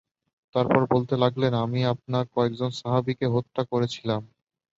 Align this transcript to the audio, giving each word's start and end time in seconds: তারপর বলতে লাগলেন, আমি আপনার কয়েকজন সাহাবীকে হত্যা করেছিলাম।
তারপর 0.55 0.81
বলতে 0.93 1.15
লাগলেন, 1.17 1.53
আমি 1.65 1.79
আপনার 1.93 2.23
কয়েকজন 2.35 2.69
সাহাবীকে 2.79 3.25
হত্যা 3.35 3.61
করেছিলাম। 3.71 4.21